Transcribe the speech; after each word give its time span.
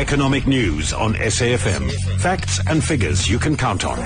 Economic 0.00 0.46
news 0.46 0.94
on 0.94 1.12
SAFM. 1.12 1.92
Facts 2.20 2.58
and 2.66 2.82
figures 2.82 3.28
you 3.28 3.38
can 3.38 3.54
count 3.54 3.84
on. 3.84 3.98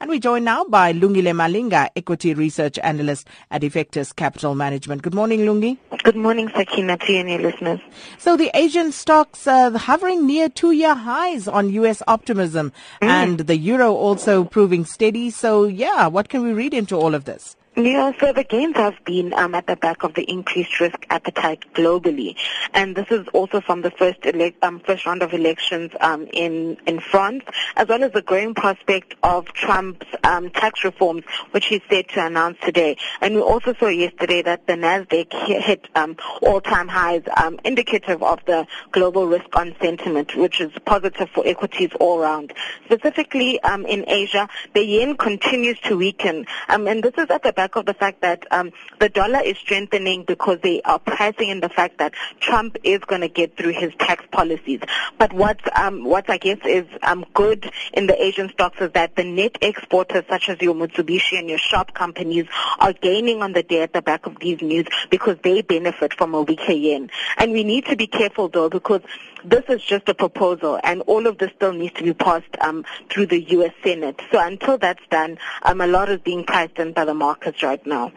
And 0.00 0.10
we 0.10 0.18
join 0.18 0.42
now 0.42 0.64
by 0.64 0.92
Lungile 0.92 1.32
Malinga, 1.36 1.88
Equity 1.94 2.34
Research 2.34 2.80
Analyst 2.80 3.28
at 3.52 3.62
Effectus 3.62 4.12
Capital 4.12 4.56
Management. 4.56 5.02
Good 5.02 5.14
morning, 5.14 5.42
Lungi. 5.42 5.78
Good 6.02 6.16
morning, 6.16 6.50
Sakina, 6.52 6.96
to 6.96 7.12
you 7.12 7.20
and 7.20 7.30
your 7.30 7.38
listeners. 7.38 7.78
So 8.18 8.36
the 8.36 8.50
Asian 8.54 8.90
stocks 8.90 9.46
uh, 9.46 9.70
hovering 9.78 10.26
near 10.26 10.48
two-year 10.48 10.96
highs 10.96 11.46
on 11.46 11.70
U.S. 11.74 12.02
optimism 12.08 12.72
mm. 13.00 13.06
and 13.06 13.38
the 13.38 13.56
euro 13.56 13.94
also 13.94 14.42
proving 14.42 14.84
steady. 14.84 15.30
So 15.30 15.66
yeah, 15.66 16.08
what 16.08 16.28
can 16.28 16.42
we 16.42 16.52
read 16.52 16.74
into 16.74 16.96
all 16.96 17.14
of 17.14 17.24
this? 17.24 17.54
Yeah, 17.78 18.10
so 18.18 18.32
the 18.32 18.42
gains 18.42 18.74
have 18.74 19.04
been 19.04 19.32
um, 19.34 19.54
at 19.54 19.68
the 19.68 19.76
back 19.76 20.02
of 20.02 20.14
the 20.14 20.24
increased 20.24 20.80
risk 20.80 21.06
appetite 21.10 21.64
globally, 21.74 22.34
and 22.74 22.96
this 22.96 23.06
is 23.08 23.28
also 23.28 23.60
from 23.60 23.82
the 23.82 23.92
first 23.92 24.26
elect, 24.26 24.64
um, 24.64 24.80
first 24.80 25.06
round 25.06 25.22
of 25.22 25.32
elections 25.32 25.92
um, 26.00 26.26
in 26.32 26.76
in 26.88 26.98
France, 26.98 27.44
as 27.76 27.86
well 27.86 28.02
as 28.02 28.10
the 28.10 28.22
growing 28.22 28.52
prospect 28.52 29.14
of 29.22 29.46
Trump's 29.52 30.08
um, 30.24 30.50
tax 30.50 30.82
reforms, 30.82 31.22
which 31.52 31.66
he's 31.66 31.80
set 31.88 32.08
to 32.08 32.26
announce 32.26 32.58
today. 32.64 32.96
And 33.20 33.36
we 33.36 33.42
also 33.42 33.72
saw 33.74 33.86
yesterday 33.86 34.42
that 34.42 34.66
the 34.66 34.72
Nasdaq 34.72 35.32
hit 35.32 35.86
um, 35.94 36.16
all-time 36.42 36.88
highs, 36.88 37.22
um, 37.36 37.60
indicative 37.64 38.24
of 38.24 38.40
the 38.44 38.66
global 38.90 39.28
risk 39.28 39.54
on 39.54 39.76
sentiment, 39.80 40.34
which 40.34 40.60
is 40.60 40.72
positive 40.84 41.30
for 41.30 41.46
equities 41.46 41.90
all 42.00 42.18
around. 42.18 42.54
Specifically 42.86 43.60
in 43.64 44.04
Asia, 44.08 44.48
the 44.74 44.84
yen 44.84 45.16
continues 45.16 45.78
to 45.82 45.96
weaken, 45.96 46.44
and 46.66 47.04
this 47.04 47.14
is 47.16 47.30
at 47.30 47.44
the 47.44 47.52
back 47.52 47.67
back 47.68 47.76
of 47.76 47.84
the 47.84 47.94
fact 47.94 48.22
that 48.22 48.46
um, 48.50 48.72
the 48.98 49.10
dollar 49.10 49.40
is 49.40 49.58
strengthening 49.58 50.24
because 50.24 50.58
they 50.62 50.80
are 50.82 50.98
pricing 50.98 51.50
in 51.50 51.60
the 51.60 51.68
fact 51.68 51.98
that 51.98 52.14
Trump 52.40 52.78
is 52.82 53.00
going 53.00 53.20
to 53.20 53.28
get 53.28 53.56
through 53.58 53.72
his 53.72 53.92
tax 53.98 54.24
policies. 54.32 54.80
But 55.18 55.34
what 55.34 55.60
um, 55.78 56.04
what 56.04 56.30
I 56.30 56.38
guess 56.38 56.58
is 56.64 56.86
um, 57.02 57.26
good 57.34 57.70
in 57.92 58.06
the 58.06 58.22
Asian 58.22 58.48
stocks 58.50 58.80
is 58.80 58.92
that 58.92 59.16
the 59.16 59.24
net 59.24 59.58
exporters 59.60 60.24
such 60.30 60.48
as 60.48 60.60
your 60.62 60.74
Mitsubishi 60.74 61.38
and 61.38 61.48
your 61.48 61.58
Sharp 61.58 61.92
companies 61.92 62.46
are 62.78 62.94
gaining 62.94 63.42
on 63.42 63.52
the 63.52 63.62
day 63.62 63.82
at 63.82 63.92
the 63.92 64.00
back 64.00 64.24
of 64.24 64.38
these 64.40 64.62
news 64.62 64.86
because 65.10 65.36
they 65.42 65.60
benefit 65.60 66.14
from 66.14 66.34
a 66.34 66.40
weaker 66.40 66.72
yen. 66.72 67.10
And 67.36 67.52
we 67.52 67.64
need 67.64 67.84
to 67.86 67.96
be 67.96 68.06
careful 68.06 68.48
though 68.48 68.70
because 68.70 69.02
this 69.44 69.64
is 69.68 69.82
just 69.82 70.08
a 70.08 70.14
proposal 70.14 70.80
and 70.82 71.02
all 71.02 71.26
of 71.26 71.38
this 71.38 71.50
still 71.56 71.72
needs 71.72 71.94
to 71.94 72.02
be 72.02 72.12
passed 72.12 72.56
um, 72.60 72.84
through 73.10 73.26
the 73.26 73.40
U.S. 73.40 73.72
Senate. 73.84 74.20
So 74.32 74.40
until 74.40 74.78
that's 74.78 75.04
done, 75.10 75.38
um, 75.62 75.80
a 75.80 75.86
lot 75.86 76.08
is 76.08 76.20
being 76.20 76.44
priced 76.44 76.78
in 76.78 76.92
by 76.92 77.04
the 77.04 77.14
markets 77.14 77.57
right 77.62 77.84
now. 77.86 78.12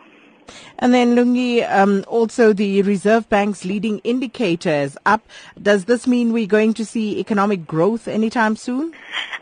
And 0.80 0.94
then 0.94 1.16
Lungi, 1.16 1.70
um, 1.72 2.04
also 2.08 2.54
the 2.54 2.82
Reserve 2.82 3.30
Bank's 3.30 3.64
leading 3.64 4.00
indicators 4.00 4.98
up. 5.06 5.26
Does 5.62 5.86
this 5.86 6.08
mean 6.08 6.34
we're 6.34 6.48
going 6.48 6.74
to 6.74 6.86
see 6.86 7.20
economic 7.20 7.66
growth 7.66 8.08
anytime 8.08 8.56
soon? 8.56 8.94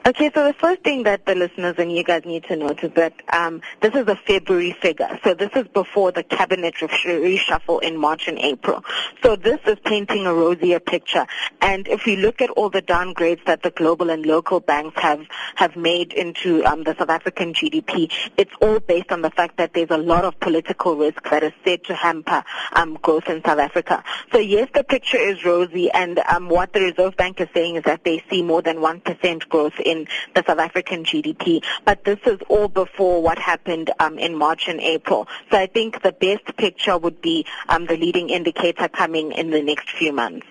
Okay, 0.05 0.31
so 0.33 0.45
the 0.45 0.53
first 0.53 0.81
thing 0.81 1.03
that 1.03 1.25
the 1.25 1.35
listeners 1.35 1.75
and 1.77 1.91
you 1.91 2.05
guys 2.05 2.23
need 2.23 2.45
to 2.45 2.55
note 2.55 2.81
is 2.83 2.91
that 2.93 3.13
um, 3.33 3.61
this 3.81 3.93
is 3.93 4.07
a 4.07 4.15
February 4.15 4.71
figure. 4.71 5.19
So 5.25 5.33
this 5.33 5.51
is 5.55 5.67
before 5.67 6.13
the 6.13 6.23
cabinet 6.23 6.75
reshuffle 6.75 7.83
in 7.83 7.97
March 7.97 8.29
and 8.29 8.39
April. 8.39 8.83
So 9.21 9.35
this 9.35 9.59
is 9.67 9.75
painting 9.83 10.25
a 10.25 10.33
rosier 10.33 10.79
picture. 10.79 11.27
And 11.61 11.85
if 11.89 12.05
we 12.05 12.15
look 12.15 12.41
at 12.41 12.49
all 12.51 12.69
the 12.69 12.81
downgrades 12.81 13.43
that 13.45 13.61
the 13.61 13.71
global 13.71 14.09
and 14.09 14.25
local 14.25 14.61
banks 14.61 14.99
have 15.01 15.27
have 15.55 15.75
made 15.75 16.13
into 16.13 16.63
um, 16.65 16.83
the 16.85 16.95
South 16.97 17.09
African 17.09 17.53
GDP, 17.53 18.09
it's 18.37 18.53
all 18.61 18.79
based 18.79 19.11
on 19.11 19.21
the 19.21 19.31
fact 19.31 19.57
that 19.57 19.73
there's 19.73 19.91
a 19.91 19.97
lot 19.97 20.23
of 20.23 20.39
political 20.39 20.95
risk 20.95 21.29
that 21.29 21.43
is 21.43 21.53
said 21.65 21.83
to 21.83 21.93
hamper 21.93 22.43
um, 22.71 22.97
growth 23.01 23.27
in 23.27 23.43
South 23.43 23.59
Africa. 23.59 24.03
So 24.31 24.39
yes, 24.39 24.69
the 24.73 24.85
picture 24.85 25.17
is 25.17 25.43
rosy, 25.43 25.91
and 25.91 26.19
um, 26.19 26.47
what 26.47 26.71
the 26.71 26.79
Reserve 26.79 27.17
Bank 27.17 27.41
is 27.41 27.49
saying 27.53 27.75
is 27.75 27.83
that 27.83 28.05
they 28.05 28.23
see 28.29 28.41
more 28.41 28.61
than 28.61 28.79
one 28.79 29.01
percent 29.01 29.49
growth 29.49 29.73
in 29.89 30.07
the 30.35 30.43
South 30.45 30.59
African 30.59 31.03
GDP. 31.03 31.63
But 31.85 32.03
this 32.03 32.19
is 32.25 32.39
all 32.47 32.67
before 32.67 33.21
what 33.21 33.39
happened 33.39 33.91
um, 33.99 34.17
in 34.17 34.35
March 34.35 34.67
and 34.67 34.79
April. 34.79 35.27
So 35.51 35.57
I 35.57 35.67
think 35.67 36.01
the 36.01 36.11
best 36.11 36.55
picture 36.57 36.97
would 36.97 37.21
be 37.21 37.45
um, 37.67 37.85
the 37.85 37.97
leading 37.97 38.29
indicator 38.29 38.87
coming 38.87 39.31
in 39.31 39.49
the 39.51 39.61
next 39.61 39.91
few 39.91 40.13
months. 40.13 40.45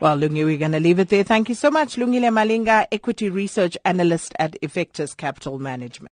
Well, 0.00 0.18
Lungi, 0.18 0.44
we're 0.44 0.58
going 0.58 0.72
to 0.72 0.80
leave 0.80 0.98
it 0.98 1.08
there. 1.08 1.24
Thank 1.24 1.48
you 1.48 1.54
so 1.54 1.70
much, 1.70 1.96
Lungile 1.96 2.30
Malinga, 2.32 2.86
Equity 2.92 3.30
Research 3.30 3.76
Analyst 3.84 4.34
at 4.38 4.60
Effectus 4.60 5.16
Capital 5.16 5.58
Management. 5.58 6.10